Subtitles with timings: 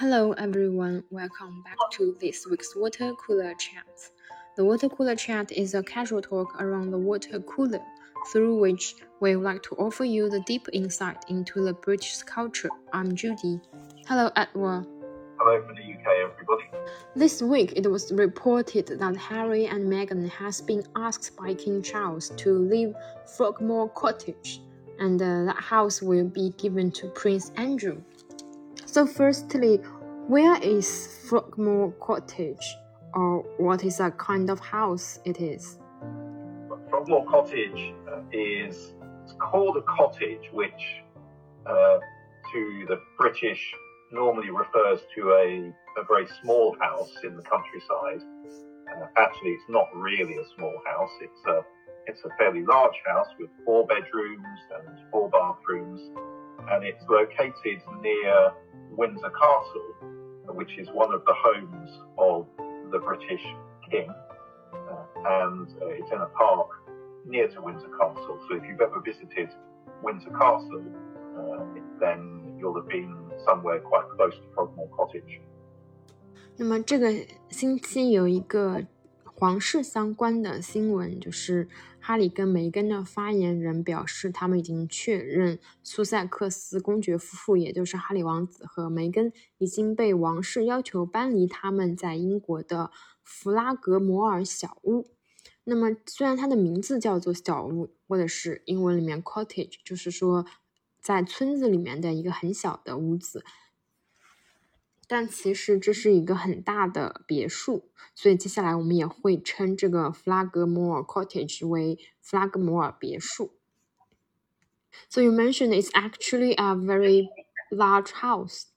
[0.00, 3.84] Hello everyone, welcome back to this week's Water Cooler Chat.
[4.56, 7.82] The Water Cooler Chat is a casual talk around the water cooler,
[8.32, 12.70] through which we would like to offer you the deep insight into the British culture.
[12.94, 13.60] I'm Judy.
[14.06, 14.86] Hello Edward.
[15.38, 16.64] Hello from the UK, everybody.
[17.14, 22.30] This week, it was reported that Harry and Meghan has been asked by King Charles
[22.38, 22.94] to leave
[23.36, 24.62] Frogmore Cottage,
[24.98, 28.00] and uh, that house will be given to Prince Andrew.
[28.92, 29.76] So, firstly,
[30.26, 32.76] where is Frogmore Cottage,
[33.14, 35.78] or what is a kind of house it is?
[36.90, 40.82] Frogmore Cottage uh, is it's called a cottage, which
[41.66, 41.98] uh,
[42.52, 43.62] to the British
[44.10, 48.26] normally refers to a, a very small house in the countryside.
[48.90, 51.10] Uh, actually, it's not really a small house.
[51.22, 51.60] It's a
[52.08, 56.00] it's a fairly large house with four bedrooms and four bathrooms,
[56.72, 58.50] and it's located near
[58.91, 62.47] Windsor Castle, which is one of the homes of
[62.91, 63.41] the British
[63.89, 66.69] King, uh, and uh, it's in a park
[67.25, 68.39] near to Windsor Castle.
[68.47, 69.49] So if you've ever visited
[70.03, 70.85] Windsor Castle,
[71.37, 71.65] uh,
[71.99, 75.41] then you'll have been somewhere quite close to Frogmore Cottage.
[76.57, 77.11] 那么这个
[77.49, 78.81] 星期有一个
[79.40, 81.66] 皇室相关的新闻，就是
[81.98, 92.90] 哈里跟梅根的发言人表示，他们已经确认苏塞克斯公爵夫妇，也就是哈里王子和梅根，已经被王室要求搬离他们在英国的
[93.22, 95.06] 弗拉格摩尔小屋。
[95.64, 100.44] 那么，虽然它的名字叫做小屋，或者是英文里面 cottage，就是说
[101.00, 103.42] 在村子里面的一个很小的屋子。
[105.09, 113.55] 但其实这是一个很大的别墅，所以接下来我们也会称这个弗拉格摩尔 cottage 为弗拉格摩尔别墅。
[115.09, 117.27] So you mentioned it's actually a very
[117.69, 118.67] large house.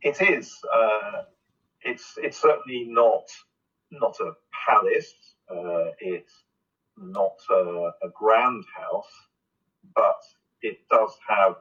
[0.00, 0.50] It is.
[0.64, 1.26] Uh,
[1.82, 3.24] it's it's certainly not
[3.90, 5.12] not a palace.
[5.50, 6.32] Uh, it's
[6.96, 9.12] not a, a grand house,
[9.94, 10.18] but
[10.62, 11.56] it does have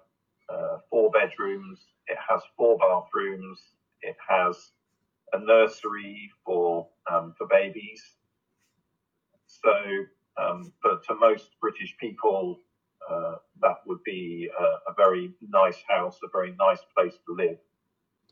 [0.49, 1.79] uh, four bedrooms.
[2.08, 3.60] it has four bathrooms.
[4.02, 4.72] It has
[5.32, 8.02] a nursery for um, for babies.
[9.46, 9.72] So,
[10.36, 12.58] um, but to most British people,
[13.10, 17.58] uh, that would be a, a, very nice house, a very nice place to live.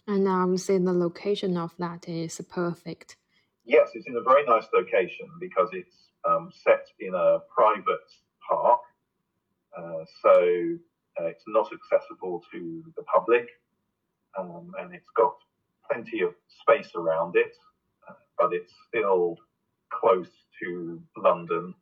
[0.07, 3.17] And I would say the location of that is perfect.
[3.65, 8.09] Yes, it's in a very nice location because it's um, set in a private
[8.49, 8.81] park.
[9.77, 10.79] Uh, so
[11.19, 13.49] uh, it's not accessible to the public,
[14.39, 15.35] um, and it's got
[15.91, 17.57] plenty of space around it,
[18.09, 19.37] uh, but it's still
[19.91, 20.31] close
[20.63, 21.75] to London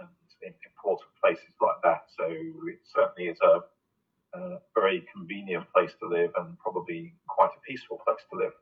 [0.00, 0.08] and
[0.42, 2.04] in important places like that.
[2.16, 7.60] So it certainly is a, a very convenient place to live and probably quite a
[7.66, 8.52] peaceful place to live.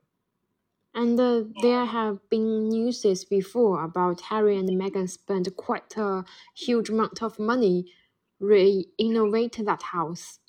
[0.93, 6.23] And uh, there have been news before about Harry and Meghan spent quite a
[6.55, 7.91] huge amount of money
[8.39, 10.39] re-innovate that house?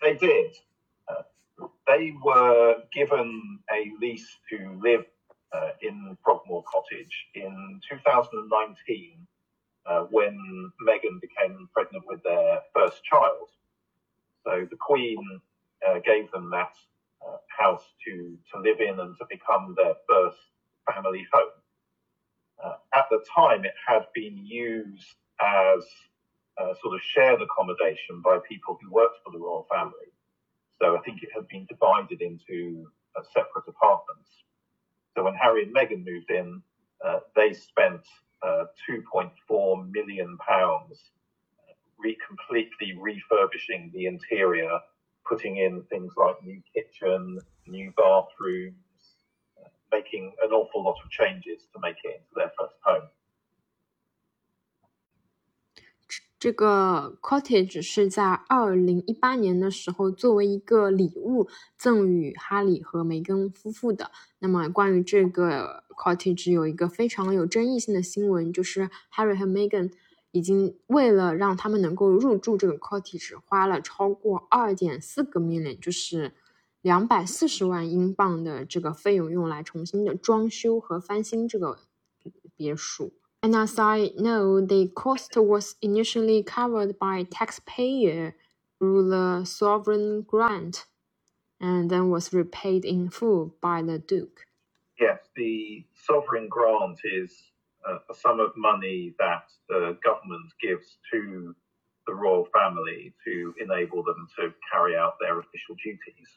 [0.00, 0.52] They did.
[1.08, 5.04] Uh, they were given a lease to live
[5.52, 9.26] uh, in Frogmore Cottage in 2019
[9.86, 13.48] uh, when Meghan became pregnant with their first child.
[14.44, 15.40] So the Queen
[15.86, 16.72] uh, gave them that
[17.26, 20.38] uh, house to, to live in and to become their first
[20.92, 21.50] family home.
[22.64, 25.84] Uh, at the time, it had been used as
[26.60, 30.12] uh, sort of shared accommodation by people who worked for the royal family.
[30.80, 32.86] So I think it had been divided into
[33.16, 34.30] uh, separate apartments.
[35.14, 36.62] So when Harry and Meghan moved in,
[37.04, 38.02] uh, they spent
[38.42, 40.98] uh, 2.4 million pounds
[41.98, 44.78] re- completely refurbishing the interior,
[45.28, 48.74] putting in things like new kitchen, new bathrooms,
[49.60, 53.08] uh, making an awful lot of changes to make it into their first home.
[56.42, 61.46] 这个 cottage 是在二零一八年的时候作为一个礼物
[61.78, 64.10] 赠予哈里和梅根夫妇的。
[64.40, 69.92] 那么关于这个 cottage 有一个非常有争议性的新闻，就是 Harry 和 Megan
[70.32, 76.32] 已经为了让他们能够入住这个 cottage，花了超过二点四个 million，就是
[76.80, 81.78] 两百四十万英镑的这个费用，用来重新的装修和翻新这个
[82.56, 83.12] 别墅。
[83.42, 88.36] And as I know, the cost was initially covered by taxpayer
[88.78, 90.86] through the sovereign grant
[91.60, 94.46] and then was repaid in full by the Duke.
[95.00, 97.50] Yes, the sovereign grant is
[97.84, 101.54] a sum of money that the government gives to
[102.06, 106.28] the royal family to enable them to carry out their official duties.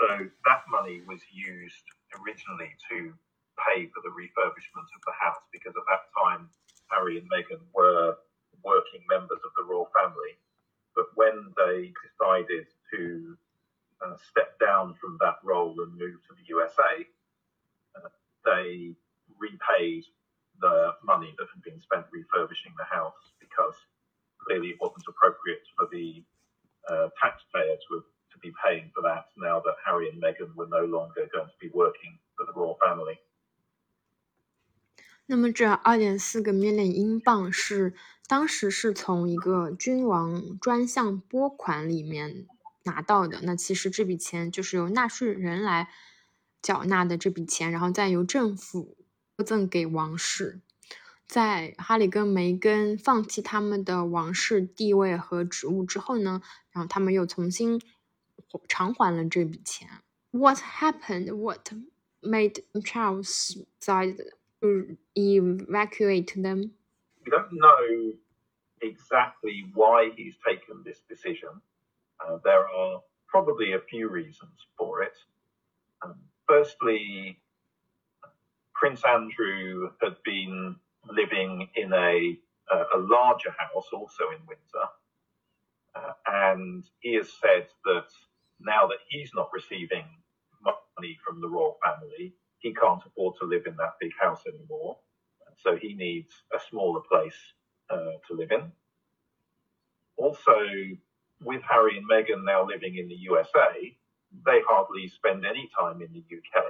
[0.00, 1.84] So that money was used
[2.20, 3.12] originally to
[3.68, 6.48] pay for the refurbishment of the house because at that time
[6.90, 8.16] Harry and Meghan were
[8.64, 10.36] working members of the royal family.
[10.96, 13.36] But when they decided to
[14.04, 17.06] uh, step down from that role and move to the USA,
[17.96, 18.08] uh,
[18.44, 18.94] they
[19.38, 20.04] repaid
[20.60, 23.74] the money that had been spent refurbishing the house because
[24.46, 26.22] clearly it wasn't appropriate for the
[26.90, 30.86] uh, taxpayer to to be paying for that now that Harry and Meghan were no
[30.86, 32.19] longer going to be working
[35.30, 37.94] 那么这二点四个 million 英镑是
[38.26, 42.48] 当时是从一个君王专项拨款里面
[42.82, 43.38] 拿到的。
[43.44, 45.88] 那其实这笔钱就是由纳税人来
[46.60, 48.96] 缴纳的这笔钱，然后再由政府
[49.46, 50.60] 赠给王室。
[51.28, 56.42] 在哈里跟梅根放弃他们的王室地位和职务之后呢，
[56.72, 57.80] 然后他们又重新
[58.66, 59.88] 偿还了这笔钱。
[60.32, 61.32] What happened?
[61.36, 61.72] What
[62.20, 64.16] made Charles decide?
[64.62, 66.72] To evacuate them?
[67.24, 68.12] We don't know
[68.82, 71.60] exactly why he's taken this decision.
[72.24, 75.16] Uh, there are probably a few reasons for it.
[76.02, 76.16] Um,
[76.48, 77.38] firstly,
[78.74, 80.76] Prince Andrew had been
[81.08, 82.38] living in a,
[82.72, 84.88] uh, a larger house also in Windsor.
[85.94, 88.06] Uh, and he has said that
[88.60, 90.04] now that he's not receiving
[90.62, 94.98] money from the royal family, he can't afford to live in that big house anymore.
[95.58, 97.36] So he needs a smaller place
[97.90, 98.72] uh, to live in.
[100.16, 100.56] Also,
[101.42, 103.96] with Harry and Meghan now living in the USA,
[104.46, 106.64] they hardly spend any time in the UK.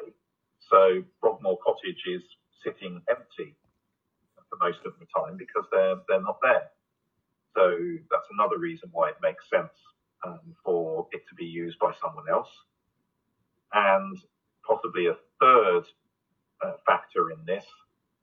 [0.60, 2.22] So Frogmore Cottage is
[2.64, 3.56] sitting empty
[4.48, 6.70] for most of the time because they're they're not there.
[7.56, 7.76] So
[8.10, 9.74] that's another reason why it makes sense
[10.24, 12.50] um, for it to be used by someone else.
[13.72, 14.16] And
[14.66, 15.84] possibly a third
[16.64, 17.64] uh, factor in this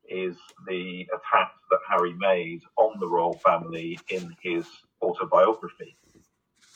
[0.09, 0.35] is
[0.67, 4.65] the attack that Harry made on the royal family in his
[5.01, 5.97] autobiography.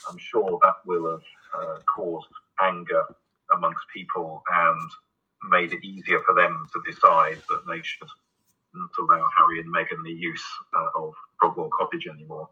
[0.09, 1.23] I'm sure that will have
[1.57, 2.27] uh, caused
[2.61, 3.03] anger
[3.53, 4.91] amongst people and
[5.49, 8.07] made it easier for them to decide that they should
[8.73, 10.43] not allow Harry and Meghan the use
[10.75, 12.49] uh, of Frogmore Cottage anymore.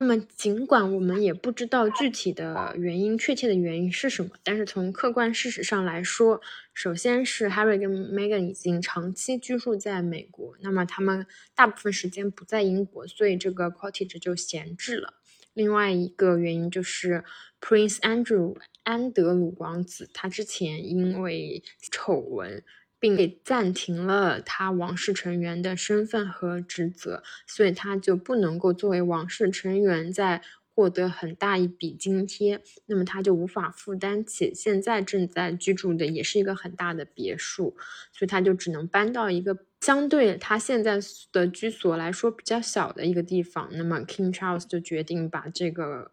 [0.00, 6.40] 那么，尽管我们也不知道具体的原因、确切的原因是什么，但是从客观事实上来说，
[6.72, 15.14] 首先是 Harry 跟 Megan 已经长期居住在美国，那么他们大部分时间不在英国，所以这个 cottage 就闲置了。
[15.52, 17.24] 另外一个原因就是
[17.60, 22.62] Prince Andrew 安德鲁王子，他之前因为丑闻。
[23.00, 30.42] 并给暂停了他王室成员的身份和职责，所以他就不能够作为王室成员再
[30.74, 37.76] 获得很大一笔津贴，那么他就无法负担起现在正在居住的也是一个很大的别墅，
[38.12, 41.00] 所以他就只能搬到一个相对他现在
[41.32, 43.68] 的居所来说比较小的一个地方。
[43.72, 46.12] 那么 King Charles 就决定把这个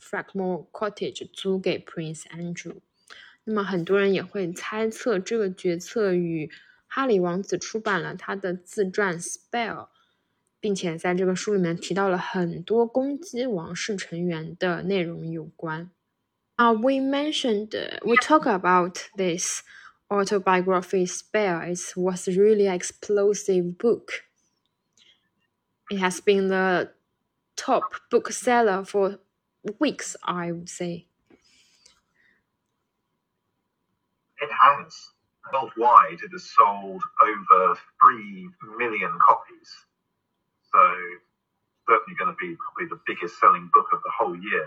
[0.00, 2.76] Frogmore Cottage 租给 Prince Andrew。
[3.44, 6.50] 那么很多人也会猜测，这个决策与
[6.86, 9.74] 哈里王子出版了他的自传《Spare》，
[10.60, 15.90] 并且在这个书里面提到了很多攻击王室成员的内容有关。
[16.56, 17.70] 啊、uh,，We mentioned,
[18.02, 19.62] we talk about this
[20.08, 21.74] autobiography Spare.
[21.74, 24.22] It was really explosive book.
[25.90, 26.94] It has been the
[27.56, 29.18] top bookseller for
[29.80, 31.08] weeks, I would say.
[34.44, 34.92] It has.
[35.52, 37.62] Worldwide, it has sold over
[38.00, 38.48] 3
[38.78, 39.70] million copies.
[40.72, 40.80] So,
[41.88, 44.66] certainly going to be probably the biggest selling book of the whole year.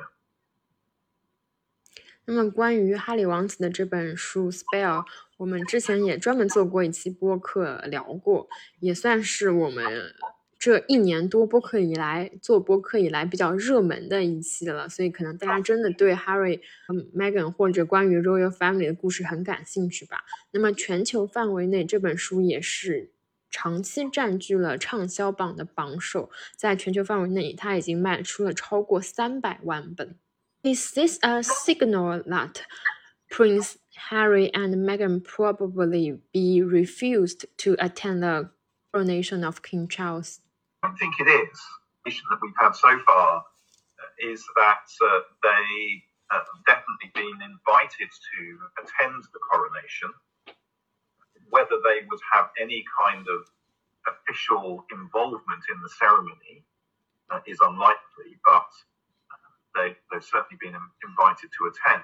[2.25, 5.03] 那么关于《哈利王子》的这本书《Spare》，
[5.37, 10.13] 我们之前也专门做过一期播客聊过，也算是我们
[10.59, 16.59] 这一年多播客以来做播客以来比较热门的一期了，所以可能大家真的对 Harry、
[17.15, 20.23] Megan 或者关于 Royal Family 的故事很感兴趣吧。
[20.51, 23.11] 那么全球范围内这本书也是
[23.51, 30.15] 长期占据了畅销榜的榜首，在全球范围内它已经卖出了超过三百万本。
[30.63, 32.55] Is this a signal that
[33.29, 33.75] Prince
[34.09, 38.49] Harry and Meghan probably be refused to attend the
[38.91, 40.39] coronation of King Charles?
[40.83, 41.59] I don't think it is.
[42.05, 43.43] The that we've had so far
[44.19, 48.41] is that uh, they have definitely been invited to
[48.79, 50.11] attend the coronation.
[51.49, 53.47] Whether they would have any kind of
[54.07, 56.63] official involvement in the ceremony
[57.29, 58.69] uh, is unlikely, but
[59.75, 62.03] they, have certainly been invited to attend.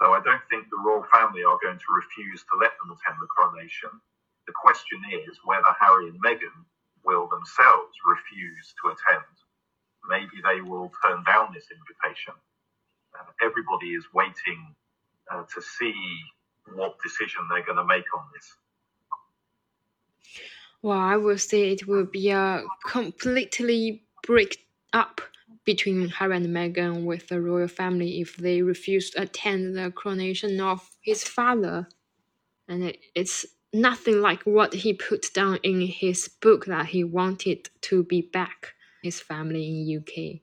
[0.00, 3.18] So I don't think the royal family are going to refuse to let them attend
[3.20, 3.90] the coronation.
[4.46, 6.64] The question is whether Harry and Meghan
[7.08, 9.34] will themselves refuse to attend.
[10.08, 12.34] Maybe they will turn down this invitation.
[13.18, 14.60] Uh, everybody is waiting
[15.32, 15.94] uh, to see
[16.74, 18.46] what decision they're going to make on this.
[20.82, 25.20] Well, I will say it will be a completely break up
[25.64, 30.60] between Harry and Meghan with the royal family if they refuse to attend the coronation
[30.60, 31.88] of his father.
[32.68, 37.68] And it, it's nothing like what he put down in his book that he wanted
[37.82, 40.40] to be back his family in UK.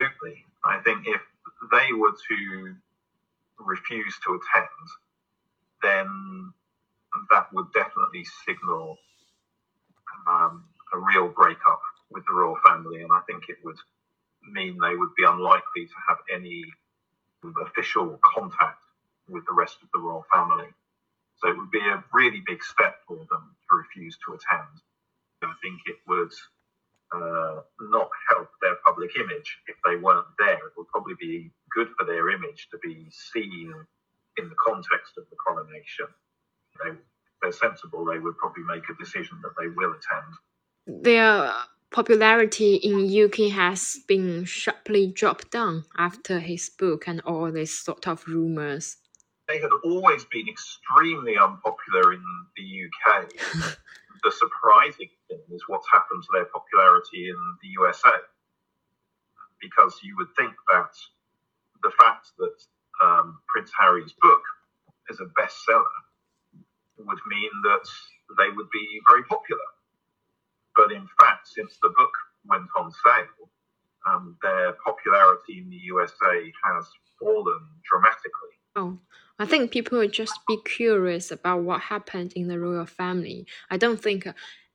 [0.00, 0.44] Absolutely.
[0.64, 1.20] I think if
[1.72, 2.74] they were to
[3.58, 4.68] refuse to attend,
[5.82, 6.52] then
[7.30, 8.98] that would definitely signal
[10.28, 13.76] um, a real breakup with the royal family, and I think it would
[14.52, 16.64] mean they would be unlikely to have any
[17.66, 18.80] official contact
[19.28, 20.66] with the rest of the royal family.
[21.36, 24.80] So it would be a really big step for them to refuse to attend.
[25.42, 26.32] I think it would
[27.14, 30.54] uh, not help their public image if they weren't there.
[30.54, 33.74] It would probably be good for their image to be seen
[34.38, 36.06] in the context of the coronation.
[36.82, 36.90] They,
[37.42, 41.02] they're sensible, they would probably make a decision that they will attend.
[41.04, 41.52] Their
[41.90, 48.08] popularity in UK has been sharply dropped down after his book and all this sort
[48.08, 48.96] of rumors.
[49.48, 52.24] They had always been extremely unpopular in
[52.56, 53.30] the UK.
[54.24, 58.16] the surprising thing is what's happened to their popularity in the USA.
[59.60, 60.92] Because you would think that
[61.82, 62.56] the fact that
[63.04, 64.40] um, Prince Harry's book
[65.10, 65.98] is a bestseller
[66.98, 67.86] would mean that
[68.38, 69.68] they would be very popular.
[70.74, 72.12] But in fact, since the book
[72.46, 73.50] went on sale,
[74.08, 78.54] um, their popularity in the USA has fallen dramatically.
[78.76, 78.98] Oh,
[79.38, 83.46] I think people would just be curious about what happened in the royal family.
[83.70, 84.28] I don't think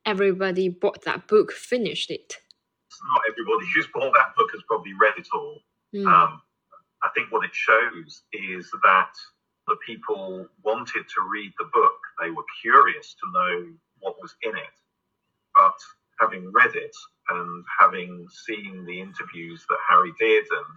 [0.04, 2.36] everybody bought that book, finished it.
[3.14, 5.60] Not everybody who's bought that book has probably read it all.
[5.94, 6.06] Mm.
[6.06, 6.42] Um,
[7.02, 9.12] I think what it shows is that
[9.66, 11.96] the people wanted to read the book.
[12.20, 14.76] They were curious to know what was in it.
[15.54, 15.78] But
[16.20, 16.94] having read it
[17.30, 20.76] and having seen the interviews that Harry did and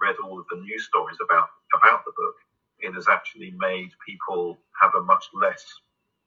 [0.00, 2.29] read all of the news stories about, about the book,
[2.90, 5.64] it has actually made people have a much less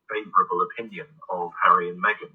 [0.10, 2.34] favourable opinion of Harry and Meghan,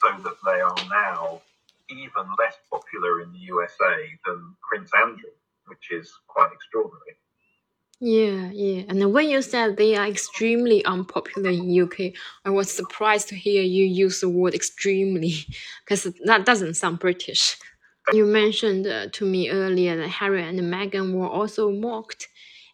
[0.00, 1.40] so that they are now
[1.88, 3.96] even less popular in the USA
[4.26, 5.30] than Prince Andrew
[5.66, 7.16] which is quite extraordinary.
[8.00, 8.82] Yeah, yeah.
[8.88, 12.12] And when you said they are extremely unpopular in UK,
[12.44, 15.34] I was surprised to hear you use the word extremely,
[15.84, 17.56] because that doesn't sound British.
[18.12, 22.28] You mentioned uh, to me earlier that Harry and Meghan were also mocked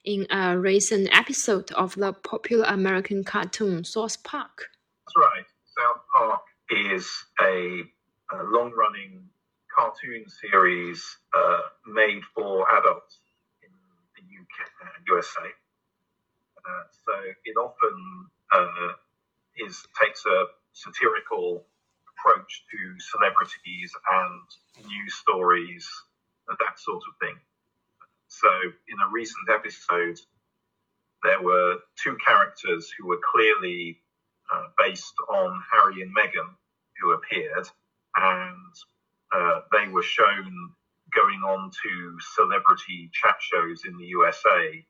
[0.04, 4.68] in a recent episode of the popular American cartoon South Park.
[5.06, 5.44] That's right.
[5.76, 6.40] South Park
[6.70, 7.08] is
[7.40, 7.82] a,
[8.32, 9.28] a long running
[9.76, 11.04] cartoon series
[11.36, 13.20] uh, made for adults
[13.62, 13.70] in
[14.16, 14.68] the UK,
[15.08, 15.48] USA.
[16.58, 17.12] Uh, so
[17.44, 18.92] it often uh,
[19.66, 21.64] is takes a satirical
[22.20, 25.88] approach to celebrities and news stories,
[26.48, 27.36] that sort of thing.
[28.30, 30.18] So in a recent episode,
[31.24, 34.00] there were two characters who were clearly
[34.52, 36.48] uh, based on Harry and Meghan
[37.00, 37.68] who appeared,
[38.16, 38.74] and
[39.34, 40.70] uh, they were shown
[41.14, 44.86] going on to celebrity chat shows in the USA,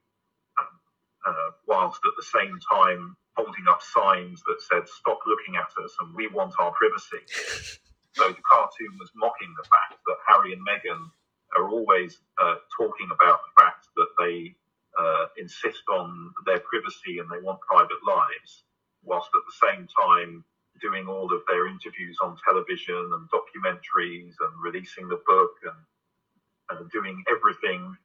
[0.60, 0.80] um,
[1.26, 5.96] uh, whilst at the same time holding up signs that said, Stop looking at us
[6.00, 7.24] and we want our privacy.
[8.12, 11.10] so the cartoon was mocking the fact that Harry and Meghan
[11.56, 14.54] are always uh, talking about the fact that they
[14.98, 18.64] uh, insist on their privacy and they want private lives,
[19.04, 20.44] whilst at the same time
[20.80, 26.90] doing all of their interviews on television and documentaries and releasing the book and, and
[26.90, 27.96] doing everything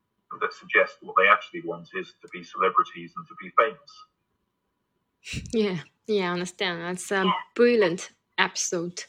[0.42, 3.92] that suggests what they actually want is to be celebrities and to be famous.
[5.54, 6.82] Yeah, yeah, I understand.
[6.82, 9.06] That's a brilliant episode.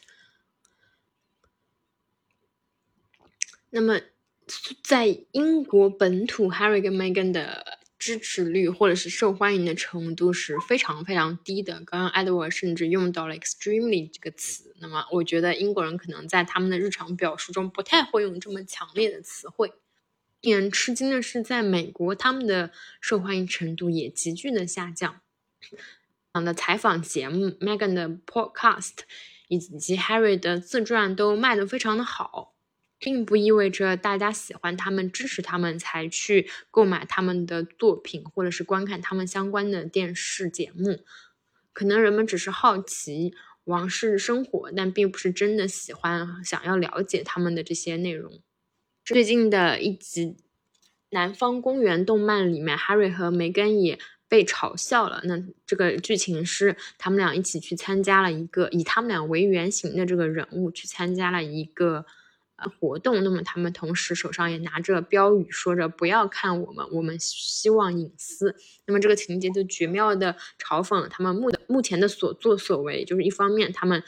[3.69, 3.99] 那么，
[4.83, 11.81] 在英国本土，Harry 跟 Megan 的支持率或者是受欢迎的程度是非常非常低的。
[11.85, 14.73] 刚刚 Edward 甚至用到了 extremely 这个词。
[14.79, 19.73] 那么，我觉得英国人可能在他们的日常表述中不太会用这么强烈的词汇。
[20.41, 25.21] 令人吃惊的是，在美国，他们的受欢迎程度也急剧的下降。
[26.35, 28.93] 样的采访节目、Megan 的 podcast
[29.47, 32.53] 以及 Harry 的自传都卖得非常的好。
[32.99, 40.99] 并不意味着大家喜欢他们、支持他们才去购买他们的作品，或者是观看他们相关的电视节目。
[41.73, 43.35] 可能人们只是好奇
[43.65, 48.41] 王室生活，但并不是真的喜欢、想要了解他们的这些内容。
[49.05, 50.25] 最近的一集
[51.11, 55.21] 《南方公园》动漫里面，Harry 和梅根也被嘲笑了。
[55.25, 62.07] 那这个剧情是他们俩一起去参加了一个以他们俩为原型的这个人物去参加了一个。
[62.57, 68.55] 活动，那么他们同时手上也拿着标语，说着“不要看我们，我们希望隐私”。
[68.87, 74.03] 那么这个情节就绝妙的嘲讽了他们目的目前的所作所为，就是一方面他们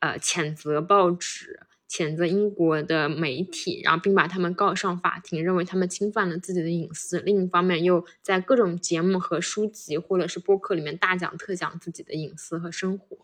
[0.00, 13.18] 呃谴责报纸，谴责英国的媒体，然后并把他们告上法庭，认为他们侵犯了自己的隐私；另一方面又在各种节目和书籍或者是播客里面大讲特讲自己的隐私和生活。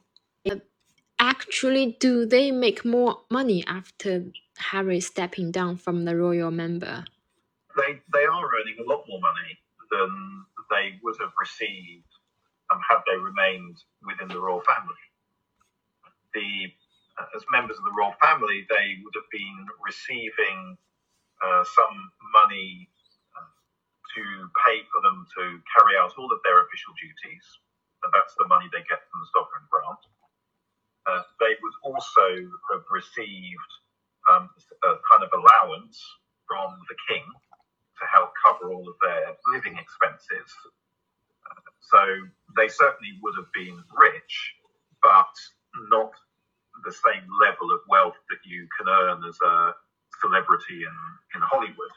[1.22, 4.26] Actually, do they make more money after
[4.58, 7.04] Harry stepping down from the royal member?
[7.78, 9.54] They they are earning a lot more money
[9.94, 10.10] than
[10.74, 12.10] they would have received
[12.74, 15.04] um, had they remained within the royal family.
[16.34, 16.74] The
[17.14, 20.76] uh, as members of the royal family, they would have been receiving
[21.38, 22.90] uh, some money
[23.38, 23.46] uh,
[24.18, 24.22] to
[24.66, 27.46] pay for them to carry out all of their official duties,
[28.02, 30.02] and that's the money they get from the sovereign grant
[31.06, 32.28] uh, they would also
[32.72, 33.70] have received
[34.30, 34.48] um,
[34.84, 35.98] a kind of allowance
[36.46, 37.24] from the king
[37.98, 40.50] to help cover all of their living expenses.
[41.46, 42.00] Uh, so
[42.56, 44.54] they certainly would have been rich,
[45.02, 45.32] but
[45.90, 46.12] not
[46.84, 49.74] the same level of wealth that you can earn as a
[50.20, 50.96] celebrity in,
[51.34, 51.94] in Hollywood.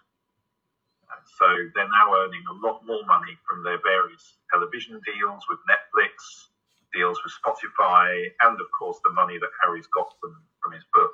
[1.10, 5.60] Uh, so they're now earning a lot more money from their various television deals with
[5.70, 6.50] Netflix,
[6.96, 11.12] deals with Spotify, and of course the money that Harry's got from, from his book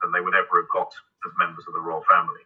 [0.00, 0.90] than they would ever have got
[1.26, 2.42] as members of the royal family.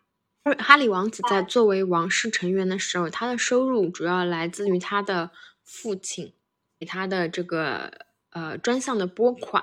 [0.58, 5.30] 哈里王子在作为王室成员的时候，他的收入主要来自于他的
[5.62, 6.34] 父亲
[6.80, 7.92] 给他的这个
[8.30, 9.62] 呃专项的拨款。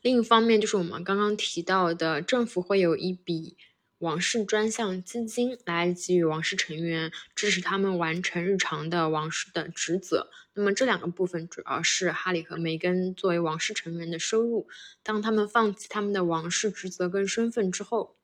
[0.00, 3.58] 另一方面，就是我们刚刚提到的，政府会有一笔
[3.98, 10.30] 王室专项基金来给予王室成员支持他们完成日常的王室的职责。
[10.52, 14.68] 那么这两个部分主要是哈里和梅根作为王室成员的收入。
[15.02, 18.16] 当他们放弃他们的王室职责跟身份之后，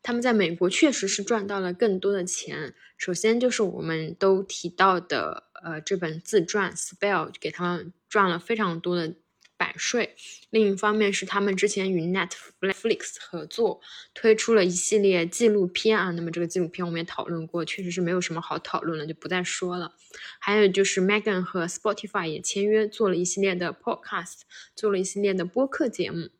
[0.00, 2.74] 他们在美国确实是赚到了更多的钱。
[2.96, 9.14] 首先就是我们都提到的，呃，这本自传《Spell》给他们赚了非常多的。
[9.58, 10.14] 版税，
[10.48, 13.80] 另一方面是他们之前与 Netflix 合作
[14.14, 19.92] 推出了一系列纪录片啊，那么这个纪录片我们也讨论过，确实是没有什么好讨论了，就不再说了。
[20.38, 24.42] 还有就是 Megan 和 Spotify 也签约做了一系列的 Podcast，
[24.74, 26.30] 做了一系列的播客节目，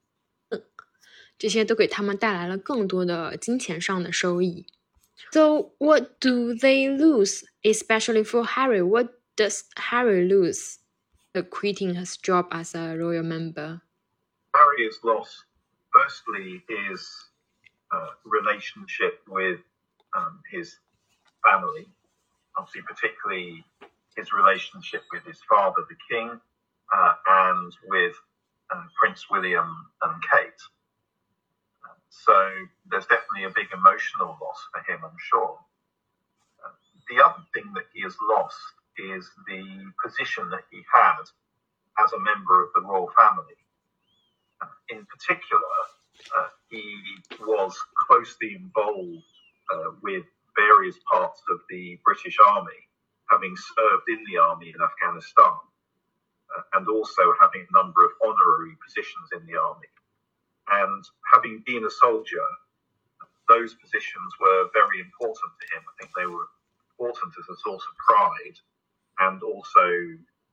[1.36, 4.66] 这些都给他们带来了更多的金钱上的收益。
[5.32, 8.82] So what do they lose, especially for Harry?
[8.82, 10.77] What does Harry lose?
[11.42, 13.80] Quitting his job as a royal member?
[14.54, 15.44] Harry has lost,
[15.92, 17.08] firstly, his
[17.92, 19.60] uh, relationship with
[20.16, 20.76] um, his
[21.44, 21.86] family,
[22.56, 23.64] obviously, particularly
[24.16, 26.40] his relationship with his father, the king,
[26.94, 28.14] uh, and with
[28.74, 30.60] um, Prince William and Kate.
[32.10, 32.34] So
[32.90, 35.58] there's definitely a big emotional loss for him, I'm sure.
[36.64, 36.72] Uh,
[37.08, 38.58] the other thing that he has lost
[38.98, 39.62] is the
[40.04, 41.22] position that he had
[42.02, 43.58] as a member of the royal family.
[44.90, 45.76] In particular,
[46.36, 46.82] uh, he
[47.40, 49.22] was closely involved
[49.72, 50.24] uh, with
[50.56, 52.80] various parts of the British Army,
[53.30, 55.54] having served in the army in Afghanistan,
[56.56, 59.92] uh, and also having a number of honorary positions in the army.
[60.70, 62.48] And having been a soldier,
[63.48, 65.82] those positions were very important to him.
[65.86, 66.48] I think they were
[66.98, 68.58] important as a source of pride
[69.20, 69.86] and also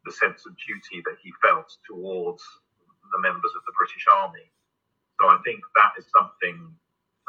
[0.06, 2.43] the sense of duty that he felt towards
[3.12, 4.45] the members of the British Army.
[5.19, 6.73] So I think that is something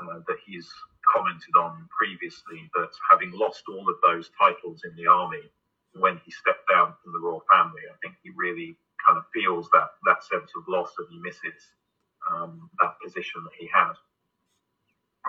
[0.02, 0.68] uh, that he's
[1.06, 5.50] commented on previously that having lost all of those titles in the army
[5.94, 9.68] when he stepped down from the royal family, I think he really kind of feels
[9.72, 11.72] that that sense of loss and he misses
[12.30, 13.94] um, that position that he had.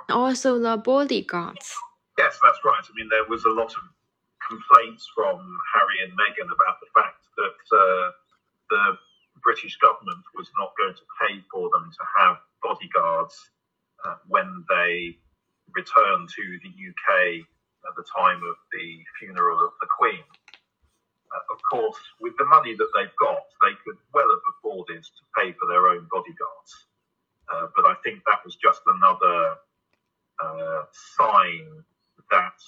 [0.09, 1.73] Also, the bodyguards.
[2.17, 2.81] Yes, that's right.
[2.81, 3.83] I mean, there was a lot of
[4.47, 5.37] complaints from
[5.75, 8.11] Harry and Meghan about the fact that uh,
[8.69, 8.97] the
[9.43, 13.35] British government was not going to pay for them to have bodyguards
[14.05, 15.17] uh, when they
[15.75, 17.43] returned to the UK
[17.87, 20.23] at the time of the funeral of the Queen.
[21.33, 25.23] Uh, of course, with the money that they've got, they could well have afforded to
[25.37, 26.87] pay for their own bodyguards.
[27.51, 29.55] Uh, but I think that was just another
[30.43, 30.83] uh,
[31.17, 31.83] sign
[32.31, 32.59] that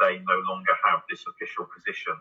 [0.00, 2.16] they no longer have this official position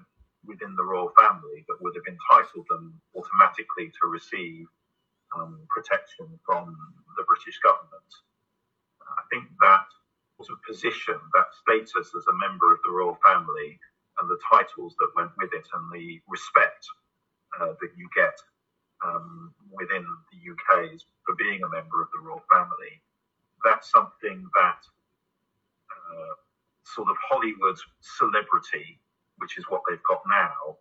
[0.46, 4.68] within the royal family that would have entitled them automatically to receive
[5.36, 6.78] um, protection from
[7.18, 8.12] the British government.
[9.02, 9.88] I think that
[10.38, 13.80] sort of position, that status as a member of the royal family,
[14.20, 16.86] and the titles that went with it, and the respect
[17.60, 18.36] uh, that you get
[19.06, 23.02] um, within the UK for being a member of the royal family,
[23.64, 24.80] that's something that
[25.92, 26.34] uh,
[26.86, 29.00] sort of Hollywood celebrity,
[29.38, 30.78] which is what they've got now,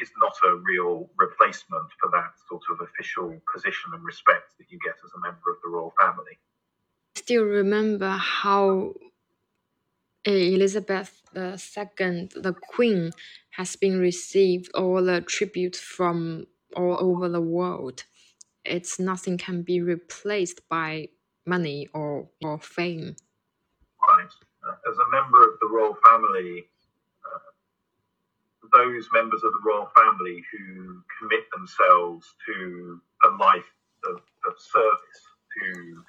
[0.00, 4.78] is not a real replacement for that sort of official position and respect that you
[4.84, 6.38] get as a member of the royal family.
[7.16, 8.94] I Still remember how
[10.24, 13.12] eh, Elizabeth II, the Queen,
[13.50, 18.04] has been received all the tribute from all over the world.
[18.64, 21.08] It's nothing can be replaced by
[21.46, 23.14] money or, or fame.
[24.08, 24.28] Right.
[24.74, 26.64] Uh, as a member of the royal family,
[28.72, 33.70] those members of the royal family who commit themselves to a life
[34.08, 35.20] of, of service
[35.58, 36.02] to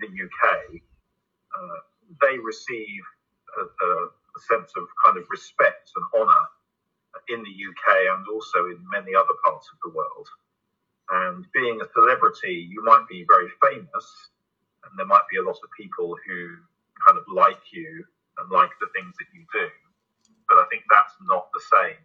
[0.00, 0.80] the UK,
[1.56, 1.78] uh,
[2.20, 3.02] they receive
[3.58, 4.08] a, a,
[4.48, 6.44] sense of kind of respect and honour
[7.28, 10.28] in the UK and also in many other parts of the world.
[11.10, 14.06] And being a celebrity, you might be very famous,
[14.84, 16.56] and there might be a lot of people who
[17.05, 18.05] kind of like you
[18.37, 19.65] and like the things that you do
[20.47, 22.03] but I think that's not the same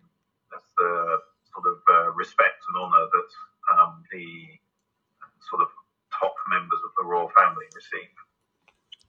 [0.57, 1.21] as the
[1.53, 3.31] sort of uh, respect and honour that
[3.73, 4.27] um, the
[5.49, 5.69] sort of
[6.11, 8.11] top members of the royal family receive.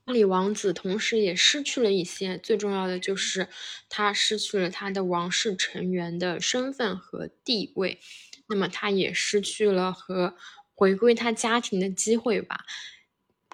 [0.04, 3.48] 哈里王子同时也失去了一些，最重要的就是
[3.88, 8.00] 他失去了他的王室成员的身份和地位，
[8.48, 10.36] 那么他也失去了和
[10.74, 12.64] 回归他家庭的机会吧。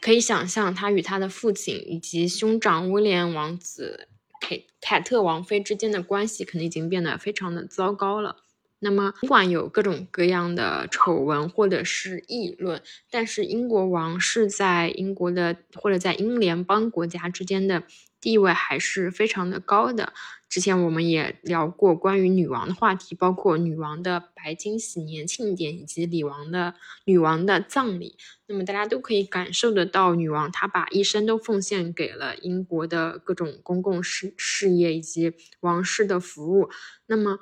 [0.04, 4.10] 可以想象，他与他的父亲以及兄长威廉王子
[4.42, 8.36] 凯凯特王妃之间的关系可能已经变得非常的糟糕了。
[8.80, 17.84] 那么，尽管有各种各样的丑闻或者是议论，但是英国王室在英国的或者在英联邦国家之间的。
[18.20, 20.14] 地位还是非常的高的。
[20.54, 28.16] 之前我们也聊过关于女王的话题，包括女王的白金禧年庆典以及女王的女王的葬礼。
[28.46, 36.70] 那么大家都可以感受得到，女王她把一生都奉献给了英国的各种公共事事业以及王室的服务。
[37.08, 37.40] 那么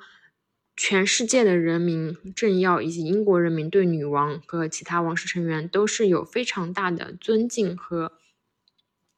[0.74, 8.12] 全世界的人民、政要以及英国人民对女王和其他王室成员都是有非常大的尊敬和。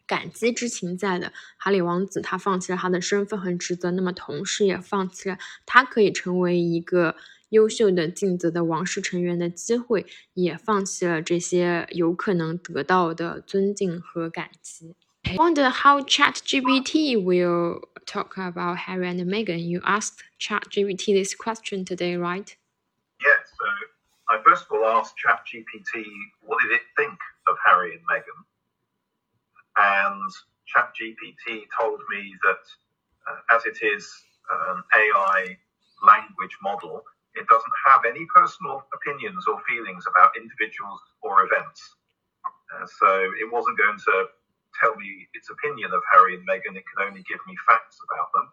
[0.08, 7.16] 感激之情在的，哈里王子他放弃了他的身份和职责，那么同时也放弃了他可以成为一个
[7.50, 14.96] 优秀的尽责的王室成员的机会，也放弃了这些有可能得到的尊敬和感激。
[15.24, 19.60] I wonder how ChatGPT will talk about Harry and Meghan.
[19.68, 22.56] You asked ChatGPT this question today, right?
[23.20, 23.50] Yes.
[23.58, 23.66] So
[24.28, 26.06] I first of all asked ChatGPT
[26.42, 27.14] what did it think
[27.46, 28.46] of Harry and Meghan
[29.79, 30.31] and
[30.71, 32.63] ChatGPT told me that
[33.29, 34.09] uh, as it is
[34.73, 35.57] an AI
[36.07, 37.03] language model,
[37.35, 41.83] it doesn't have any personal opinions or feelings about individuals or events.
[42.75, 43.09] Uh, so
[43.41, 44.27] it wasn't going to
[44.81, 46.77] tell me its opinion of Harry and Meghan.
[46.77, 48.49] It can only give me facts about them.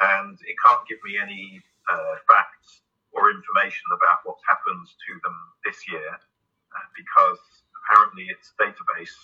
[0.00, 5.36] And it can't give me any uh, facts or information about what's happened to them
[5.64, 7.40] this year uh, because
[7.82, 9.16] apparently its database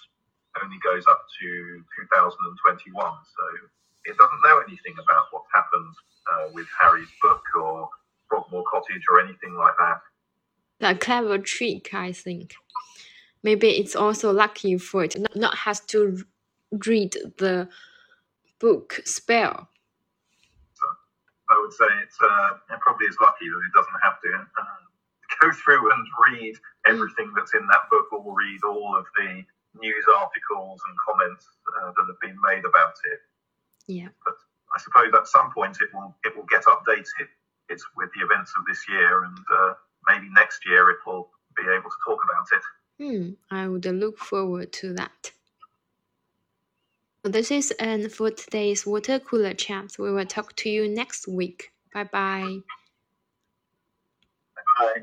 [0.62, 1.48] only goes up to
[1.98, 2.94] 2021.
[2.94, 3.42] So
[4.04, 5.94] it doesn't know anything about what's happened
[6.30, 7.88] uh, with Harry's book or
[8.28, 10.00] Frogmore Cottage or anything like that.
[10.80, 12.54] A clever trick, I think.
[13.42, 16.24] Maybe it's also lucky for it not, not has to
[16.86, 17.68] read the
[18.58, 19.66] book Spare.
[20.74, 20.86] So
[21.50, 24.84] I would say it's uh, it probably is lucky that it doesn't have to uh,
[25.40, 26.54] go through and read
[26.86, 29.44] everything that's in that book or read all of the
[29.80, 33.20] news articles and comments uh, that have been made about it.
[33.86, 34.08] Yeah.
[34.24, 34.34] But
[34.74, 37.28] I suppose at some point it will it will get updated.
[37.68, 39.74] It's with the events of this year, and uh,
[40.08, 42.64] maybe next year it will be able to talk about it.
[42.98, 45.32] Hmm, I would look forward to that.
[47.24, 49.96] This is end for today's water cooler chat.
[49.98, 51.72] We will talk to you next week.
[51.92, 52.58] Bye bye.
[54.54, 55.02] Bye bye.